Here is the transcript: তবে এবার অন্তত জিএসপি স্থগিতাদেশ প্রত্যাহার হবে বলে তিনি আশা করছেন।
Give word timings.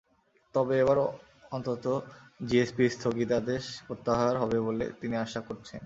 তবে 0.55 0.73
এবার 0.83 0.97
অন্তত 1.51 1.85
জিএসপি 2.47 2.83
স্থগিতাদেশ 2.95 3.63
প্রত্যাহার 3.87 4.35
হবে 4.41 4.57
বলে 4.67 4.85
তিনি 4.99 5.15
আশা 5.25 5.41
করছেন। 5.47 5.79